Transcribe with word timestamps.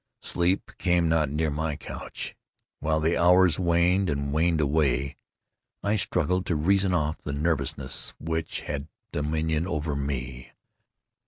Sleep 0.23 0.71
came 0.79 1.07
not 1.09 1.29
near 1.29 1.51
my 1.51 1.75
couch—while 1.75 2.99
the 2.99 3.17
hours 3.19 3.59
waned 3.59 4.09
and 4.09 4.33
waned 4.33 4.59
away. 4.59 5.15
I 5.83 5.95
struggled 5.95 6.47
to 6.47 6.55
reason 6.55 6.91
off 6.95 7.19
the 7.21 7.33
nervousness 7.33 8.11
which 8.19 8.61
had 8.61 8.87
dominion 9.11 9.67
over 9.67 9.95
me. 9.95 10.53